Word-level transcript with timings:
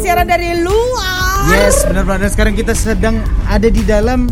siaran 0.00 0.24
dari 0.24 0.56
luar. 0.56 1.52
Yes, 1.52 1.84
benar 1.84 2.02
benar. 2.02 2.18
Dan 2.24 2.30
sekarang 2.30 2.54
kita 2.54 2.72
sedang 2.72 3.16
ada 3.44 3.68
di 3.68 3.84
dalam 3.84 4.26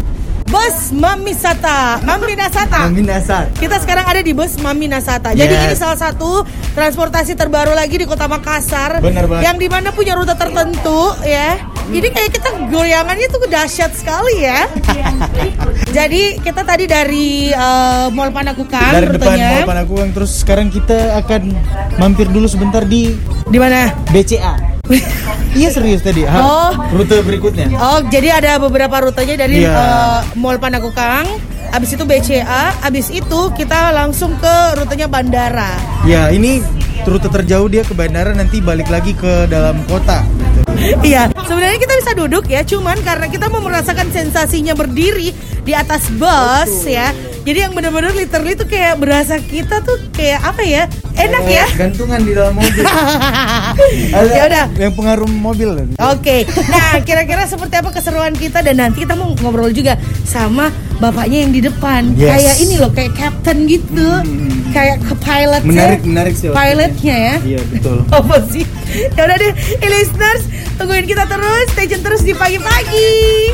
Bus 0.49 0.97
Mami 0.97 1.37
Sata, 1.37 2.01
Mami 2.01 2.33
Nasata. 2.33 2.89
Minasat. 2.89 3.53
Kita 3.61 3.77
sekarang 3.77 4.09
ada 4.09 4.25
di 4.25 4.33
bus 4.33 4.57
Mami 4.57 4.89
Nasata. 4.89 5.37
Jadi 5.37 5.53
Yes. 5.53 5.65
ini 5.69 5.77
salah 5.77 6.01
satu 6.01 6.41
transportasi 6.73 7.37
terbaru 7.37 7.77
lagi 7.77 8.01
di 8.01 8.09
Kota 8.09 8.25
Makassar. 8.25 9.05
Benar 9.05 9.29
banget. 9.29 9.45
Yang 9.45 9.57
di 9.61 9.69
mana 9.69 9.93
punya 9.93 10.17
rute 10.17 10.33
tertentu 10.33 11.13
ya. 11.21 11.61
Ini 11.89 12.09
kayak 12.09 12.31
kita 12.33 12.49
goyangannya 12.69 13.29
tuh 13.29 13.45
dahsyat 13.45 13.93
sekali 13.93 14.41
ya. 14.41 14.65
Jadi 15.97 16.41
kita 16.41 16.65
tadi 16.65 16.89
dari 16.89 17.53
eh, 17.53 18.07
Mall 18.09 18.33
Panakukang 18.33 18.89
Dari 18.89 19.05
depan 19.05 19.37
rutenya. 19.37 19.49
Mall 19.53 19.69
Panakukang 19.69 20.11
terus 20.17 20.33
sekarang 20.41 20.73
kita 20.73 21.21
akan 21.21 21.53
mampir 22.01 22.25
dulu 22.25 22.49
sebentar 22.49 22.89
di 22.89 23.13
Di 23.53 23.59
mana? 23.61 23.93
BCA. 24.09 24.57
iya 25.53 25.69
serius 25.69 26.01
tadi. 26.01 26.23
Ha- 26.23 26.37
Oh. 26.39 26.71
Rute 26.91 27.21
berikutnya. 27.21 27.69
Oh, 27.75 28.01
jadi 28.05 28.35
ada 28.35 28.59
beberapa 28.59 29.01
rutenya 29.01 29.37
dari 29.39 29.63
Iya. 29.63 29.73
eh, 29.73 30.19
Mall 30.35 30.57
Panakukang, 30.57 31.25
abis 31.71 31.93
itu 31.93 32.03
BCA, 32.03 32.77
abis 32.81 33.09
itu 33.09 33.41
kita 33.53 33.91
langsung 33.91 34.35
ke 34.37 34.55
rutenya 34.75 35.07
bandara. 35.07 35.73
Ya, 36.03 36.29
ini 36.29 36.61
rute 37.03 37.27
terjauh 37.27 37.67
dia 37.67 37.81
ke 37.81 37.93
bandara 37.93 38.33
nanti 38.33 38.59
balik 38.59 38.89
lagi 38.89 39.13
ke 39.13 39.47
dalam 39.47 39.81
kota. 39.85 40.21
gitu. 40.21 40.61
Iya, 41.03 41.27
sebenarnya 41.41 41.77
kita 41.77 41.95
bisa 41.97 42.13
duduk 42.15 42.45
ya, 42.47 42.63
cuman 42.63 43.01
karena 43.01 43.27
kita 43.27 43.49
mau 43.49 43.59
merasakan 43.59 44.09
sensasinya 44.09 44.73
berdiri 44.73 45.33
di 45.61 45.73
atas 45.73 46.07
bus 46.13 46.85
ya. 46.85 47.11
Jadi 47.49 47.65
yang 47.65 47.73
benar-benar 47.73 48.13
literally 48.13 48.53
tuh 48.53 48.69
kayak 48.69 49.01
berasa 49.01 49.41
kita 49.41 49.81
tuh 49.81 49.97
kayak 50.13 50.45
apa 50.45 50.61
ya? 50.61 50.85
Enak 51.17 51.49
ya. 51.49 51.65
Eh, 51.65 51.81
Gantungan 51.81 52.21
di 52.21 52.37
dalam 52.37 52.53
mobil. 52.53 52.85
Ada 54.21 54.29
Ya 54.29 54.43
udah. 54.53 54.67
Yang 54.77 54.93
pengaruh 55.01 55.31
mobil. 55.33 55.71
Oke, 55.97 56.45
nah 56.69 57.01
kira-kira 57.01 57.49
seperti 57.49 57.81
apa 57.81 57.89
keseruan 57.89 58.37
kita 58.37 58.61
dan 58.61 58.77
nanti 58.77 59.09
kita 59.09 59.17
mau 59.17 59.33
ngobrol 59.41 59.73
juga 59.73 59.97
sama 60.29 60.69
bapaknya 61.01 61.49
yang 61.49 61.53
di 61.57 61.65
depan. 61.65 62.13
Yes. 62.21 62.37
Kayak 62.37 62.55
ini 62.69 62.75
loh, 62.77 62.93
kayak 62.93 63.13
captain 63.17 63.59
gitu, 63.65 64.09
kayak 64.77 65.01
ke 65.01 65.15
pilot 65.17 65.63
Menarik, 65.65 66.01
menarik 66.05 66.35
sih. 66.37 66.53
Pilotnya 66.53 67.17
ya. 67.17 67.37
Iya, 67.41 67.61
betul. 67.73 67.97
Apa 68.21 68.45
sih? 68.45 68.69
Ya 69.17 69.25
udah 69.25 69.37
deh, 69.41 69.53
eh, 69.57 69.89
listeners, 69.89 70.45
tungguin 70.77 71.09
kita 71.09 71.25
terus, 71.25 71.67
stay 71.73 71.89
tune 71.89 72.05
terus 72.05 72.21
di 72.21 72.37
pagi-pagi. 72.37 73.48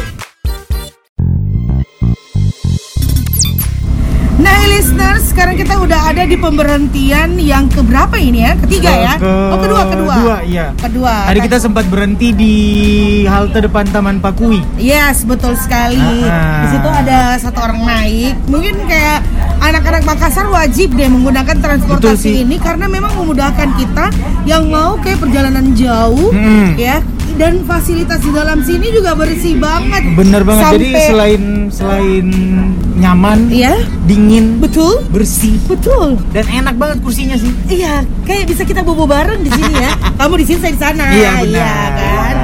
Sekarang 5.34 5.58
kita 5.58 5.74
udah 5.76 6.00
ada 6.06 6.22
di 6.22 6.38
pemberhentian 6.38 7.34
yang 7.36 7.66
keberapa 7.66 8.14
ini 8.14 8.46
ya? 8.46 8.54
Ketiga 8.54 8.90
ya? 8.94 9.14
Ke- 9.18 9.26
oh, 9.26 9.58
kedua, 9.58 9.82
kedua. 9.90 10.14
kedua, 10.14 10.36
iya. 10.46 10.66
Kedua. 10.78 11.14
Tadi 11.26 11.40
kita 11.42 11.58
sempat 11.58 11.90
berhenti 11.90 12.30
di 12.30 12.54
halte 13.26 13.58
depan 13.58 13.82
Taman 13.84 14.22
Pakui. 14.22 14.62
Yes, 14.78 15.26
betul 15.26 15.58
sekali. 15.58 15.98
Ah. 16.22 16.62
Di 16.62 16.78
situ 16.78 16.86
ada 16.86 17.34
satu 17.34 17.58
orang 17.58 17.82
naik. 17.82 18.38
Mungkin 18.46 18.86
kayak 18.86 19.26
anak-anak 19.58 20.06
Makassar 20.06 20.46
wajib 20.46 20.94
deh 20.94 21.10
menggunakan 21.10 21.58
transportasi 21.58 22.46
ini 22.46 22.62
karena 22.62 22.86
memang 22.86 23.10
memudahkan 23.18 23.74
kita 23.74 24.14
yang 24.46 24.70
mau 24.70 24.94
kayak 25.02 25.18
perjalanan 25.18 25.74
jauh, 25.74 26.30
Mm-mm. 26.30 26.78
ya. 26.78 27.02
Dan 27.34 27.66
fasilitas 27.66 28.22
di 28.22 28.30
dalam 28.30 28.62
sini 28.62 28.94
juga 28.94 29.18
bersih 29.18 29.58
banget. 29.58 30.06
Bener 30.14 30.46
banget. 30.46 30.78
Jadi 30.78 30.88
Sampai- 30.94 31.08
selain 31.10 31.42
selain 31.66 32.26
nyaman, 32.94 33.48
Iya, 33.48 33.74
dingin, 34.04 34.58
betul, 34.58 35.02
bersih, 35.08 35.58
betul. 35.64 36.16
dan 36.30 36.46
enak 36.46 36.74
banget 36.74 36.98
kursinya 37.00 37.34
sih. 37.34 37.50
Iya, 37.66 38.06
kayak 38.22 38.46
bisa 38.46 38.62
kita 38.62 38.80
bobo 38.80 39.04
bareng 39.04 39.40
di 39.40 39.50
sini 39.50 39.74
ya. 39.76 39.92
Kamu 40.18 40.34
di 40.34 40.44
sini, 40.44 40.58
saya 40.60 40.72
di 40.72 40.80
sana. 40.80 41.04
Iya, 41.10 41.30
benar. 41.42 41.90
kan? 41.92 42.36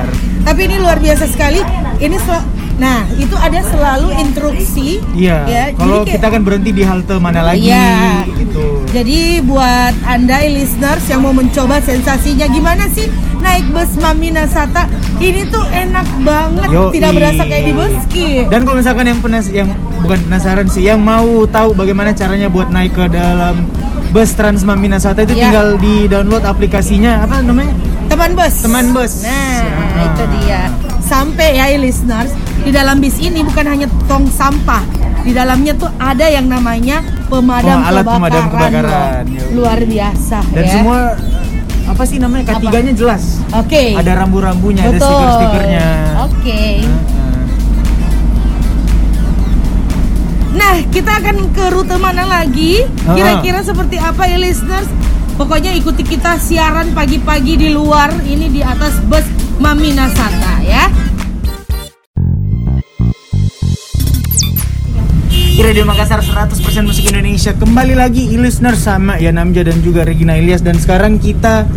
Tapi 0.42 0.60
ini 0.64 0.76
luar 0.76 0.98
biasa 0.98 1.24
sekali. 1.26 1.60
Ini 1.96 2.16
sel- 2.18 2.48
Nah, 2.76 3.04
itu 3.12 3.36
ada 3.36 3.60
selalu 3.62 4.08
instruksi. 4.16 5.04
Iya. 5.12 5.44
Ya, 5.44 5.64
Kalau 5.76 6.00
kayak- 6.00 6.16
kita 6.16 6.26
kan 6.26 6.40
berhenti 6.40 6.72
di 6.72 6.80
halte 6.80 7.12
mana 7.14 7.44
lagi, 7.44 7.68
Iya. 7.68 8.24
gitu. 8.32 8.88
Jadi 8.88 9.20
buat 9.44 9.92
anda 10.02 10.40
listeners 10.42 11.04
yang 11.04 11.20
mau 11.20 11.30
mencoba 11.30 11.76
sensasinya 11.78 12.48
gimana 12.48 12.88
sih 12.88 13.04
naik 13.40 13.64
bus 13.68 13.90
Mami 13.96 14.28
Nasata 14.30 14.84
ini 15.18 15.44
tuh 15.44 15.64
enak 15.66 16.06
banget, 16.20 16.68
Yoi. 16.68 16.92
tidak 16.92 17.10
berasa 17.12 17.42
kayak 17.42 17.64
di 17.64 17.72
Boski. 17.72 18.28
Dan 18.46 18.60
kalau 18.62 18.76
misalkan 18.76 19.04
yang 19.04 19.18
penas 19.18 19.46
yang 19.48 19.68
bukan 19.98 20.18
penasaran 20.22 20.66
sih, 20.66 20.82
yang 20.82 20.96
mau 20.98 21.26
tahu 21.46 21.72
bagaimana 21.72 22.10
caranya 22.10 22.46
buat 22.46 22.68
naik 22.68 22.94
ke 22.94 23.04
dalam 23.06 23.68
bus 24.10 24.32
Trans 24.32 24.60
Mamina 24.60 24.96
Sata 24.96 25.22
itu 25.22 25.32
Iya. 25.32 25.44
tinggal 25.46 25.66
di 25.76 26.06
download 26.06 26.42
aplikasinya 26.42 27.22
apa 27.22 27.40
namanya? 27.40 27.72
Teman 28.06 28.32
bus. 28.32 28.54
Teman 28.58 28.86
bus. 28.90 29.12
Nah, 29.22 29.30
Ah. 29.30 30.04
itu 30.04 30.22
dia. 30.38 30.60
Sampai 31.00 31.54
ya 31.54 31.68
listeners, 31.74 32.30
di 32.60 32.70
dalam 32.70 32.98
bis 32.98 33.18
ini 33.18 33.40
bukan 33.40 33.66
hanya 33.66 33.86
tong 34.06 34.26
sampah. 34.26 34.82
Di 35.20 35.30
dalamnya 35.30 35.74
tuh 35.74 35.92
ada 35.94 36.24
yang 36.24 36.46
namanya 36.46 37.00
pemadam 37.28 37.76
Oh, 37.76 37.84
alat 37.84 38.02
kebakaran. 38.02 38.16
pemadam 38.16 38.44
kebakaran. 38.48 39.24
loh. 39.28 39.48
Luar 39.52 39.78
biasa 39.84 40.38
Dan 40.48 40.64
ya. 40.64 40.72
semua 40.72 40.98
apa 41.90 42.02
sih 42.06 42.22
namanya? 42.22 42.54
Ketiganya 42.54 42.94
jelas. 42.94 43.42
Oke. 43.50 43.98
Ada 43.98 44.22
rambu-rambunya, 44.22 44.86
ada 44.86 44.98
stiker-stikernya. 44.98 45.86
Oke. 46.30 46.62
Heeh. 46.86 47.30
Nah, 50.50 50.74
kita 50.90 51.10
akan 51.22 51.36
ke 51.54 51.64
rute 51.74 51.96
mana 51.98 52.26
lagi? 52.26 52.86
Kira-kira 53.06 53.62
seperti 53.62 53.98
apa 53.98 54.26
ya 54.26 54.38
listeners? 54.38 54.86
Pokoknya 55.38 55.72
ikuti 55.72 56.04
kita 56.04 56.36
siaran 56.36 56.92
pagi-pagi 56.92 57.56
di 57.56 57.68
luar 57.72 58.12
ini 58.28 58.52
di 58.52 58.60
atas 58.60 59.00
bus 59.08 59.24
Mami 59.56 59.96
Nasata 59.96 60.60
ya. 60.60 60.90
Di 65.60 65.68
Radio 65.68 65.84
Makassar 65.84 66.24
100% 66.24 66.56
musik 66.88 67.04
Indonesia 67.04 67.52
Kembali 67.52 67.92
lagi 67.92 68.32
listener 68.32 68.72
sama 68.80 69.20
ya 69.20 69.28
Namja 69.28 69.60
dan 69.60 69.84
juga 69.84 70.08
Regina 70.08 70.32
Ilyas 70.32 70.64
Dan 70.64 70.80
sekarang 70.80 71.20
kita 71.20 71.68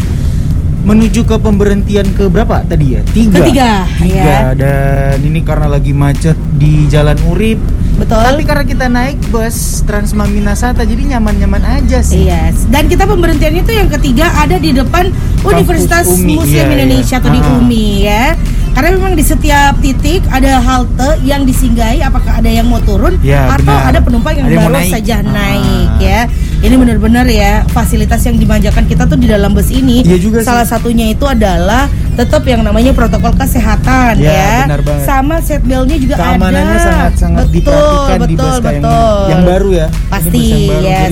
menuju 0.87 1.27
ke 1.27 1.35
pemberhentian 1.35 2.07
ke 2.15 2.31
berapa 2.31 2.63
tadi 2.63 2.95
ya? 2.95 3.03
Tiga 3.11 3.43
Ketiga, 3.43 3.83
Tiga 3.99 4.23
ya. 4.23 4.39
Dan 4.55 5.19
ini 5.27 5.43
karena 5.43 5.67
lagi 5.67 5.91
macet 5.91 6.39
di 6.55 6.87
Jalan 6.87 7.19
Urip 7.27 7.59
Betul. 7.99 8.23
Tapi 8.23 8.47
karena 8.47 8.63
kita 8.63 8.87
naik 8.87 9.19
bus 9.35 9.83
Trans 9.83 10.15
Mamina 10.15 10.55
Sata 10.55 10.87
Jadi 10.87 11.11
nyaman-nyaman 11.11 11.83
aja 11.83 11.99
sih 11.99 12.31
Yes. 12.31 12.63
Dan 12.71 12.87
kita 12.87 13.03
pemberhentiannya 13.03 13.67
itu 13.67 13.73
yang 13.83 13.91
ketiga 13.91 14.31
ada 14.39 14.63
di 14.63 14.71
depan 14.71 15.11
Universitas 15.43 16.07
UMI, 16.07 16.39
Muslim 16.39 16.55
iya, 16.55 16.71
Indonesia 16.71 17.15
iya. 17.19 17.19
atau 17.19 17.29
di 17.35 17.41
Ah. 17.43 17.51
UMI 17.59 17.87
ya. 17.99 18.25
Karena 18.73 18.89
memang 18.91 19.13
di 19.13 19.21
setiap 19.21 19.77
titik 19.77 20.25
ada 20.27 20.57
halte 20.57 21.21
yang 21.21 21.43
disinggahi 21.43 22.01
apakah 22.01 22.37
ada 22.37 22.49
yang 22.49 22.65
mau 22.65 22.81
turun 22.81 23.21
Ya, 23.21 23.45
atau 23.47 23.61
benar. 23.63 23.85
ada 23.87 23.99
penumpang 23.99 24.33
yang 24.33 24.45
Ada 24.45 24.53
yang 24.55 24.65
baru 24.65 24.75
naik. 24.75 24.91
saja 24.91 25.15
Ah. 25.15 25.21
naik 25.23 25.89
ya. 25.99 26.21
Ini 26.59 26.75
benar-benar 26.75 27.25
ya 27.27 27.67
fasilitas 27.67 28.23
yang 28.23 28.35
dimanjakan 28.35 28.83
kita 28.83 29.03
tuh 29.03 29.15
di 29.15 29.27
dalam 29.27 29.51
bus 29.51 29.67
ini. 29.67 30.01
Iya 30.01 30.17
juga 30.17 30.41
sih. 30.41 30.47
Salah 30.47 30.63
satunya 30.63 31.05
itu 31.07 31.21
adalah 31.21 31.85
tetap 32.13 32.41
yang 32.43 32.61
namanya 32.61 32.91
protokol 32.91 33.33
kesehatan 33.33 34.17
Ya, 34.17 34.31
ya. 34.31 34.53
benar 34.65 34.81
banget. 34.81 35.03
Sama 35.03 35.35
seatbeltnya 35.37 35.97
juga 35.97 36.15
Keamanannya 36.15 36.73
ada. 36.73 36.83
sangat-sangat 36.83 37.45
betul, 37.45 37.53
diperhatikan 37.53 38.17
di 38.17 38.25
betul, 38.33 38.37
bus 38.39 38.55
kayak 38.55 38.73
yang, 38.73 38.81
betul. 38.81 39.21
yang 39.27 39.41
baru 39.43 39.69
ya 39.71 39.87
Pasti, 40.07 40.39
yang 40.41 40.63
baru. 40.67 40.83
yes. 40.83 41.11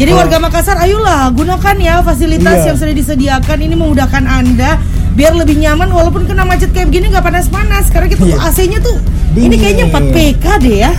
Jadi, 0.00 0.16
warga 0.16 0.36
Makassar, 0.38 0.76
ayolah 0.78 1.28
gunakan 1.30 1.76
ya 1.76 1.94
fasilitas 2.00 2.56
Iya. 2.56 2.66
yang 2.66 2.76
sudah 2.78 2.94
disediakan 2.94 3.58
ini 3.60 3.74
memudahkan 3.74 4.24
anda 4.24 4.80
biar 5.12 5.32
lebih 5.32 5.56
nyaman 5.56 5.88
walaupun 5.88 6.22
kena 6.22 6.42
macet 6.42 6.70
kayak 6.70 6.86
begini 6.86 7.08
nggak 7.08 7.22
panas-panas 7.22 7.88
karena 7.88 8.06
kita 8.06 8.22
tuh 8.22 8.30
Iya. 8.30 8.46
AC-nya 8.46 8.78
tuh 8.78 8.96
ini 9.32 9.46
Dingin. 9.48 9.58
kayaknya 9.58 9.84
4 9.88 10.04
PK 10.10 10.44
deh 10.58 10.76
ya. 10.80 10.90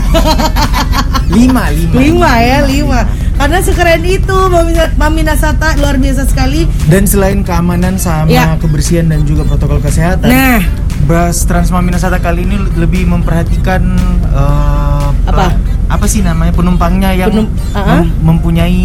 Lima, 1.29 1.71
lima 1.71 1.95
5 1.95 2.31
ya, 2.41 2.57
5. 2.61 2.99
Karena 3.33 3.57
sekeren 3.59 4.03
itu 4.03 4.35
Mami, 4.45 4.71
Mami 4.93 5.21
Nasata 5.21 5.73
luar 5.75 5.95
biasa 5.95 6.23
sekali. 6.25 6.67
Dan 6.85 7.03
selain 7.03 7.39
keamanan 7.41 7.95
sama 7.95 8.27
Ya. 8.27 8.53
kebersihan 8.55 9.07
dan 9.07 9.23
juga 9.23 9.43
protokol 9.45 9.79
kesehatan, 9.79 10.27
Nah, 10.27 10.59
bus 11.01 11.43
Trans 11.43 11.67
Mamina 11.69 11.95
Sata 11.97 12.19
kali 12.19 12.43
ini 12.43 12.59
lebih 12.75 13.07
memperhatikan 13.07 13.81
eh, 14.27 15.07
Apa? 15.25 15.55
apa 15.87 16.05
sih 16.05 16.19
namanya 16.19 16.51
penumpangnya 16.51 17.11
yang 17.13 17.31
Penum- 17.31 17.51
uh-uh. 17.69 17.87
mem- 18.01 18.11
mempunyai 18.21 18.83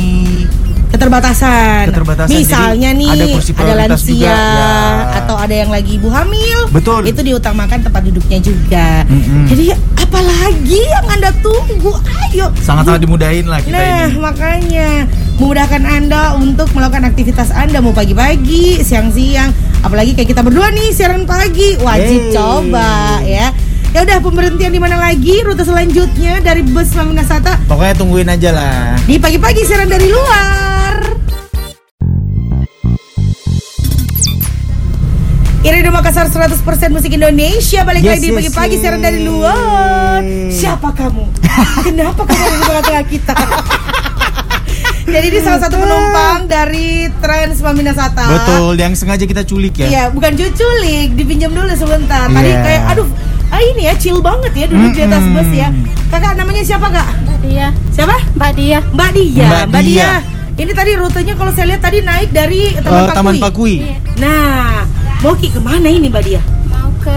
keterbatasan. 0.90 1.90
Keterbatasan, 1.90 2.30
Misalnya 2.32 2.90
jadi 2.92 2.98
nih 3.00 3.08
ada 3.10 3.24
kursi 3.34 3.52
ada 3.56 3.74
lansia 3.86 4.14
juga, 4.14 4.30
ya. 4.30 5.18
atau 5.22 5.36
ada 5.36 5.54
yang 5.54 5.70
lagi 5.70 5.90
ibu 5.98 6.08
hamil. 6.08 6.58
Betul. 6.70 7.06
Itu 7.06 7.20
diutamakan 7.20 7.78
tempat 7.82 8.02
duduknya 8.04 8.38
juga. 8.40 9.02
Mm-mm. 9.06 9.46
Jadi 9.46 9.64
apalagi 9.98 10.80
yang 10.80 11.06
Anda 11.10 11.30
tunggu? 11.42 11.92
Ayo. 12.26 12.50
sangat-sangat 12.60 13.00
dimudahin 13.00 13.46
lah 13.46 13.62
kita 13.62 13.74
Nah, 13.78 14.06
ini. 14.10 14.18
makanya 14.18 14.88
memudahkan 15.38 15.82
Anda 15.82 16.34
untuk 16.36 16.68
melakukan 16.72 17.06
aktivitas 17.06 17.48
Anda 17.50 17.80
mau 17.80 17.92
pagi-pagi, 17.92 18.82
siang-siang, 18.82 19.52
apalagi 19.80 20.12
kayak 20.12 20.34
kita 20.34 20.42
berdua 20.42 20.68
nih 20.72 20.90
siaran 20.90 21.24
pagi, 21.24 21.76
wajib 21.80 22.32
coba 22.32 23.20
ya. 23.22 23.50
Ya 23.96 24.04
udah 24.04 24.20
pemberhentian 24.20 24.68
di 24.68 24.76
mana 24.76 25.00
lagi? 25.00 25.40
Rute 25.40 25.64
selanjutnya 25.64 26.44
dari 26.44 26.60
bus 26.60 26.92
Mamina 26.92 27.24
Sata 27.24 27.56
Pokoknya 27.64 27.96
tungguin 27.96 28.28
aja 28.28 28.52
lah. 28.52 28.92
di 29.08 29.16
pagi-pagi 29.16 29.64
siaran 29.64 29.88
dari 29.88 30.12
luar. 30.12 31.00
Irido 35.64 35.88
Makassar 35.96 36.28
Makassar 36.28 36.60
100% 36.60 36.92
musik 36.92 37.08
Indonesia 37.08 37.88
Balik 37.88 38.04
Yes, 38.04 38.12
lagi 38.12 38.20
di 38.20 38.28
yes, 38.28 38.36
pagi-pagi 38.36 38.74
yes. 38.76 38.80
siaran 38.84 39.00
dari 39.00 39.24
luar 39.24 40.20
Siapa 40.52 40.92
kamu? 40.92 41.24
Kenapa 41.88 42.20
kamu 42.28 42.36
ada 42.44 42.52
di 42.52 42.64
tengah-tengah 42.68 43.04
kita? 43.08 43.34
Jadi 45.16 45.26
ini 45.32 45.38
salah 45.40 45.60
satu 45.64 45.80
penumpang 45.80 46.44
dari 46.44 47.08
Trans 47.16 47.64
Maminasata 47.64 48.28
Betul, 48.28 48.76
yang 48.76 48.92
sengaja 48.92 49.24
kita 49.24 49.40
culik 49.40 49.80
ya. 49.80 49.88
Iya, 49.88 50.04
bukan 50.12 50.36
cuculik, 50.36 51.16
dipinjam 51.16 51.56
dulu 51.56 51.72
sebentar. 51.72 52.28
Tadi 52.28 52.50
Iya. 52.52 52.60
kayak 52.60 52.82
aduh, 52.92 53.08
ah 53.48 53.60
ini 53.62 53.82
ya 53.84 53.94
chill 53.94 54.18
banget 54.18 54.52
ya 54.52 54.66
duduk 54.66 54.92
di 54.92 55.02
atas 55.02 55.24
bus 55.26 55.50
ya. 55.50 55.68
Kakak 56.06 56.34
namanya 56.34 56.62
siapa, 56.62 56.86
Kak? 56.86 57.08
Mbak 57.18 57.38
Dia, 57.42 57.66
Siapa? 57.90 58.16
Mbak 58.34 58.50
Dia. 58.54 58.78
Mbak 58.88 59.10
Dia. 59.12 59.48
Mbak 59.66 59.82
Dia. 59.82 60.08
Ini 60.56 60.72
tadi 60.72 60.92
rutenya 60.94 61.34
kalau 61.34 61.52
saya 61.52 61.66
lihat 61.68 61.82
tadi 61.82 61.98
naik 62.00 62.30
dari 62.30 62.72
Eh, 62.72 62.80
Taman 62.80 63.04
Pakui. 63.04 63.12
Taman 63.12 63.34
Pakui. 63.36 63.74
Iya. 63.82 63.96
Nah, 64.16 64.86
mau 65.20 65.34
ki 65.34 65.48
ke 65.50 65.60
mana 65.60 65.84
ini 65.84 66.06
Mbak 66.06 66.22
Dia? 66.24 66.40
Mau 66.66 66.88
ke 66.96 67.16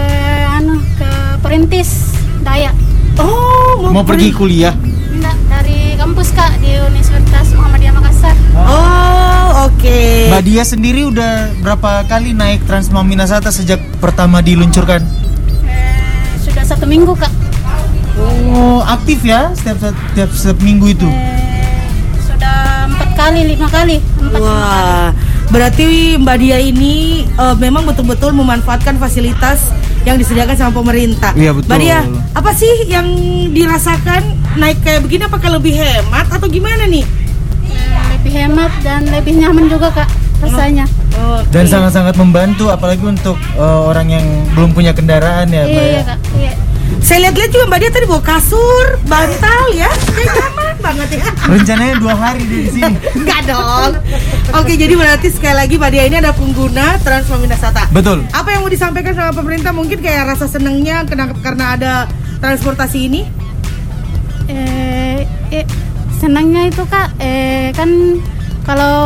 anu 0.52 0.76
ke 0.94 1.08
Perintis 1.40 2.12
Dayak. 2.40 2.74
Oh, 3.16 3.88
Mau 3.88 4.02
pergi 4.02 4.28
kuliah. 4.30 4.74
Enggak, 5.10 5.36
dari 5.48 5.94
kampus 5.94 6.30
Kak 6.30 6.58
di 6.58 6.76
Universitas 6.80 7.46
Muhammadiyah 7.52 7.92
Makassar. 7.92 8.34
Oh, 8.54 9.66
oke. 9.66 10.00
Mbak 10.28 10.42
Dia 10.42 10.62
sendiri 10.62 11.06
udah 11.06 11.32
berapa 11.58 12.04
kali 12.06 12.32
naik 12.32 12.64
Trans 12.64 12.88
Maminasata 12.88 13.48
sejak 13.48 13.80
pertama 13.98 14.40
diluncurkan? 14.40 15.00
Satu 16.70 16.86
minggu 16.86 17.18
Kak. 17.18 17.34
Oh, 18.14 18.78
aktif 18.86 19.26
ya 19.26 19.50
setiap 19.58 19.90
setiap, 19.90 20.30
setiap 20.30 20.58
minggu 20.62 20.94
itu. 20.94 21.08
Eh, 21.10 21.82
sudah 22.22 22.86
empat 22.86 23.10
kali, 23.18 23.40
lima 23.42 23.66
kali, 23.66 23.98
empat 23.98 24.22
lima 24.22 24.38
kali. 24.38 24.38
Wah, 24.38 25.08
berarti 25.50 26.14
Mbak 26.22 26.36
Dia 26.38 26.62
ini 26.62 27.26
eh, 27.26 27.54
memang 27.58 27.82
betul-betul 27.90 28.30
memanfaatkan 28.38 29.02
fasilitas 29.02 29.74
yang 30.06 30.14
disediakan 30.14 30.54
sama 30.54 30.70
pemerintah. 30.78 31.34
Iya, 31.34 31.58
betul. 31.58 31.74
Mbak 31.74 31.80
Dia, 31.82 31.98
apa 32.38 32.50
sih 32.54 32.86
yang 32.86 33.10
dirasakan 33.50 34.22
naik 34.54 34.78
kayak 34.86 35.02
begini? 35.02 35.26
Apakah 35.26 35.58
lebih 35.58 35.74
hemat 35.74 36.30
atau 36.30 36.46
gimana 36.46 36.86
nih? 36.86 37.02
Eh, 37.66 38.06
lebih 38.14 38.32
hemat 38.46 38.70
dan 38.86 39.10
lebih 39.10 39.42
nyaman 39.42 39.66
juga 39.66 39.90
Kak 39.90 40.06
rasanya. 40.46 40.86
Oke. 41.10 41.50
Dan 41.50 41.64
sangat-sangat 41.66 42.14
membantu 42.14 42.68
apalagi 42.68 43.02
untuk 43.02 43.34
eh, 43.36 43.62
orang 43.82 44.06
yang 44.08 44.26
belum 44.52 44.70
punya 44.70 44.92
kendaraan 44.92 45.48
ya, 45.48 45.64
Mbak 45.64 45.70
Iya 45.82 45.92
ya. 45.92 46.02
Kak. 46.04 46.18
Iya. 46.34 46.52
Saya 47.00 47.18
lihat-lihat 47.24 47.50
juga 47.50 47.64
Mbak 47.66 47.78
Dia 47.78 47.90
tadi 47.90 48.06
bawa 48.06 48.20
kasur, 48.20 48.84
bantal 49.04 49.62
ya, 49.72 49.88
kayak 50.10 50.30
nyaman 50.32 50.76
banget 50.80 51.08
ya. 51.16 51.24
Rencananya 51.48 51.94
dua 51.96 52.14
hari 52.14 52.42
di 52.42 52.60
sini. 52.68 52.96
Enggak 53.14 53.40
dong. 53.46 53.92
Oke, 54.52 54.74
jadi 54.74 54.92
berarti 54.92 55.28
sekali 55.28 55.56
lagi 55.56 55.74
Mbak 55.76 55.90
Dia 55.90 56.04
ini 56.04 56.16
ada 56.18 56.30
pengguna 56.30 56.98
Transmaminasata. 56.98 57.88
Betul. 57.90 58.26
Apa 58.30 58.52
yang 58.52 58.60
mau 58.60 58.68
disampaikan 58.68 59.14
sama 59.14 59.32
pemerintah? 59.32 59.70
Mungkin 59.70 59.98
kayak 59.98 60.28
rasa 60.28 60.44
senangnya 60.44 61.02
kena- 61.04 61.34
karena 61.38 61.64
ada 61.74 61.92
transportasi 62.38 62.98
ini? 63.06 63.22
eh, 64.46 65.22
eh, 65.52 65.64
senangnya 66.12 66.66
itu 66.66 66.82
kak 66.84 67.14
eh, 67.16 67.70
kan 67.70 68.18
kalau 68.60 68.96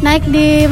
naik 0.00 0.24
di 0.24 0.64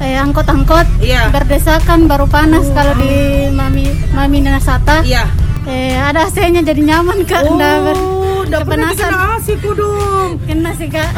eh, 0.00 0.16
angkot-angkot 0.16 0.86
Iya. 0.98 1.28
berdesakan 1.28 2.08
baru 2.08 2.24
panas 2.26 2.66
kalau 2.70 2.96
di 2.96 3.12
Mami 3.48 3.84
Mami 4.10 4.38
Nasata 4.40 5.02
Iya. 5.02 5.28
eh, 5.64 5.94
ada 5.94 6.24
AC-nya 6.24 6.60
jadi 6.60 6.80
nyaman 6.80 7.22
kak 7.22 7.44
nggak 7.44 7.76
ber- 7.82 8.00
Oh, 8.00 8.48
enggak 8.48 8.64
pernah 8.64 8.90
kepanasan. 8.90 9.10
kena 9.12 9.36
asi 9.36 9.54
dong. 9.60 10.30
kena 10.42 10.70
sih 10.74 10.88
kak 10.88 11.08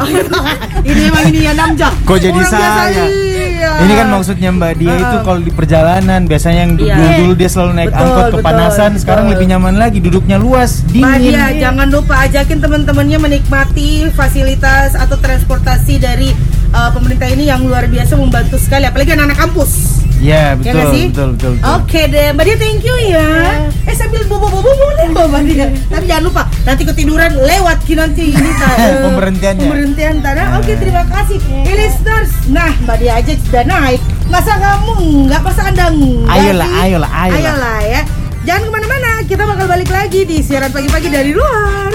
ini 0.83 1.01
emang 1.07 1.23
ini 1.27 1.39
ya 1.41 1.53
namja. 1.53 1.87
Kok 2.05 2.17
jadi 2.19 2.35
Orang 2.35 2.51
saya? 2.51 3.03
iya. 3.07 3.69
Ini 3.79 3.93
kan 3.95 4.07
maksudnya 4.11 4.49
Mbak 4.51 4.71
Dia 4.75 4.93
itu 4.93 5.17
kalau 5.23 5.39
di 5.39 5.49
perjalanan 5.49 6.21
biasanya 6.23 6.59
yang 6.61 6.73
Iya. 6.75 6.93
dulu 6.93 7.09
dulu 7.15 7.33
dia 7.33 7.49
selalu 7.49 7.71
naik 7.73 7.89
Betul, 7.89 8.01
angkot 8.03 8.23
betul, 8.23 8.37
kepanasan, 8.37 8.91
sekarang 8.97 9.23
betul. 9.23 9.33
lebih 9.33 9.45
nyaman 9.49 9.75
lagi, 9.77 9.97
duduknya 9.97 10.37
luas, 10.37 10.83
Mbak 10.83 10.93
dingin. 11.15 11.31
Dia, 11.31 11.45
jangan 11.63 11.87
lupa 11.89 12.13
ajakin 12.21 12.59
teman-temannya 12.59 13.17
menikmati 13.19 13.89
fasilitas 14.11 14.93
atau 14.93 15.15
transportasi 15.15 15.95
dari 15.97 16.29
uh, 16.73 16.89
pemerintah 16.91 17.29
ini 17.29 17.47
yang 17.47 17.63
luar 17.63 17.85
biasa 17.87 18.17
membantu 18.17 18.57
sekali, 18.57 18.83
apalagi 18.83 19.13
anak-anak 19.13 19.37
kampus. 19.39 20.03
Ya, 20.23 20.55
Ya 20.55 20.71
betul, 20.71 20.87
sih? 20.95 21.05
betul, 21.11 21.29
betul, 21.35 21.51
betul. 21.59 21.67
Oke 21.83 22.01
deh, 22.07 22.31
Mbak 22.31 22.43
Dia 22.47 22.55
thank 22.55 22.79
you 22.79 22.95
ya. 23.11 23.27
Eh 23.83 23.91
sambil 23.91 24.23
bobo-bobo 24.23 24.71
boleh 24.71 25.11
loh 25.11 25.27
Mbak 25.27 25.41
Dia. 25.51 25.67
Tapi 25.91 26.05
jangan 26.07 26.23
lupa 26.23 26.41
nanti 26.63 26.81
ketiduran 26.87 27.31
lewat 27.35 27.83
ki 27.83 27.93
nanti 27.99 28.31
ini 28.31 28.49
eh, 28.55 28.93
Pemberhentiannya. 29.03 29.67
Pemberhentian 29.67 30.23
tanah. 30.23 30.63
Oke 30.63 30.79
terima 30.79 31.03
kasih. 31.11 31.43
Eh, 31.67 31.75
listeners, 31.75 32.31
nah 32.47 32.71
Mbak 32.87 32.95
Dia 33.03 33.19
aja 33.19 33.31
sudah 33.35 33.63
naik. 33.67 33.99
Masa 34.31 34.55
kamu 34.55 34.91
enggak? 35.27 35.41
Masa 35.43 35.61
anda 35.67 35.85
enggak? 35.91 36.31
Ayolah, 36.31 36.69
sih? 36.71 36.81
ayolah, 36.87 37.11
ayolah. 37.11 37.39
Ayolah 37.43 37.79
ya. 37.83 38.01
Jangan 38.47 38.61
ke 38.63 38.71
mana-mana. 38.71 39.11
Kita 39.27 39.43
bakal 39.43 39.65
balik 39.67 39.91
lagi 39.91 40.23
di 40.23 40.39
siaran 40.39 40.71
pagi-pagi 40.71 41.11
dari 41.11 41.35
luar. 41.35 41.91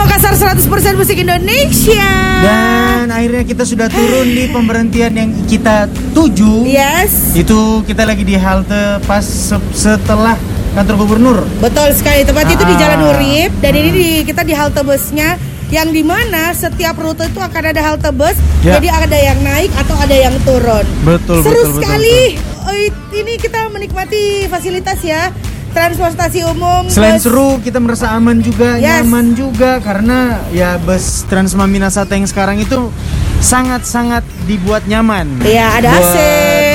Makassar 0.00 0.32
100% 0.34 0.64
musik 0.96 1.12
Indonesia. 1.14 2.08
Dan 2.40 3.06
akhirnya 3.06 3.44
kita 3.44 3.62
sudah 3.62 3.84
turun 3.86 4.26
di 4.26 4.48
pemberhentian 4.48 5.12
yang 5.12 5.30
kita 5.44 5.84
tuju. 6.10 6.64
Yes. 6.64 7.34
Itu 7.34 7.84
kita 7.84 8.02
lagi 8.02 8.24
di 8.24 8.32
halte 8.32 8.96
pas 9.04 9.20
se- 9.20 9.60
setelah 9.70 10.40
kantor 10.72 10.94
gubernur. 10.98 11.38
Betul 11.58 11.92
sekali, 11.92 12.24
tempat 12.24 12.48
itu 12.48 12.62
di 12.62 12.74
Ah. 12.74 12.80
Jalan 12.80 13.00
Urip 13.08 13.50
dan 13.60 13.72
ini 13.74 13.90
di, 13.90 14.06
kita 14.22 14.40
di 14.40 14.54
halte 14.54 14.80
busnya 14.80 15.36
yang 15.68 15.88
di 15.88 16.00
mana 16.00 16.50
setiap 16.50 16.96
rute 16.96 17.26
itu 17.26 17.38
akan 17.38 17.62
ada 17.66 17.80
halte 17.80 18.10
bus, 18.10 18.34
Ya. 18.60 18.74
jadi 18.74 18.88
ada 19.04 19.18
yang 19.20 19.38
naik 19.38 19.70
atau 19.76 19.94
ada 19.94 20.16
yang 20.16 20.34
turun. 20.40 20.82
Betul, 21.04 21.44
Seru 21.44 21.52
betul, 21.52 21.68
betul, 21.68 21.76
sekali. 21.76 22.20
Oh, 22.60 22.72
it- 22.72 22.98
ini 23.12 23.32
kita 23.36 23.68
menikmati 23.68 24.22
fasilitas 24.46 24.98
ya, 25.00 25.28
transportasi 25.70 26.44
umum. 26.46 26.86
Selain 26.86 27.16
bus. 27.16 27.24
seru, 27.24 27.58
kita 27.58 27.78
merasa 27.78 28.10
aman 28.12 28.38
juga, 28.38 28.76
Yes. 28.76 29.02
nyaman 29.02 29.32
juga 29.32 29.78
karena 29.78 30.42
ya 30.50 30.76
bus 30.76 31.24
Transmaminasata 31.26 32.12
yang 32.12 32.26
sekarang 32.26 32.58
itu 32.58 32.90
sangat-sangat 33.40 34.20
dibuat 34.44 34.84
nyaman. 34.84 35.40
Iya, 35.40 35.80
ada 35.80 35.88
buat 35.90 36.12
AC. 36.12 36.16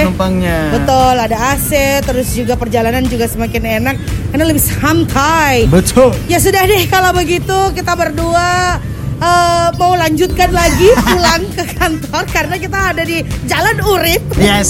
penumpangnya. 0.01 0.59
Betul, 0.73 1.15
ada 1.15 1.37
AC, 1.53 1.69
terus 2.01 2.27
juga 2.33 2.57
perjalanan 2.57 3.05
juga 3.05 3.29
semakin 3.29 3.63
enak 3.83 3.95
karena 4.31 4.45
lebih 4.45 4.63
santai. 4.63 5.69
Betul. 5.69 6.17
Ya 6.25 6.41
sudah 6.41 6.65
deh 6.65 6.83
kalau 6.87 7.13
begitu 7.13 7.53
kita 7.71 7.93
berdua 7.93 8.81
eh, 9.15 9.67
mau 9.77 9.93
lanjutkan 9.93 10.49
lagi 10.49 10.89
pulang 11.05 11.43
ke 11.53 11.63
kantor 11.73 12.23
karena 12.27 12.55
kita 12.57 12.79
ada 12.91 13.03
di 13.05 13.21
Jalan 13.45 13.77
Urip. 13.85 14.23
Yes. 14.35 14.69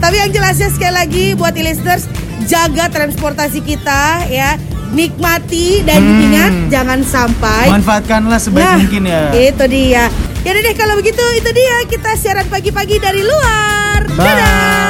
Tapi 0.00 0.16
yang 0.16 0.32
jelasnya 0.32 0.72
sekali 0.72 0.94
lagi 0.96 1.24
buat 1.34 1.52
listeners 1.52 2.08
jaga 2.44 2.88
transportasi 2.88 3.60
kita 3.60 4.26
ya. 4.28 4.58
Nikmati 4.94 5.82
dan 5.82 5.98
Hmm. 5.98 6.22
ingat 6.22 6.52
jangan 6.70 7.02
sampai 7.02 7.66
Manfaatkanlah 7.66 8.38
sebaik 8.38 8.62
Nah, 8.62 8.78
mungkin 8.78 9.02
ya. 9.02 9.22
Itu 9.34 9.64
dia. 9.66 10.06
Ya 10.40 10.50
deh 10.52 10.76
kalau 10.76 10.94
begitu 10.94 11.24
itu 11.34 11.50
dia 11.50 11.76
kita 11.88 12.14
siaran 12.14 12.46
pagi-pagi 12.46 13.02
dari 13.02 13.26
luar. 13.26 14.06
Bye. 14.06 14.22
Dadah. 14.22 14.83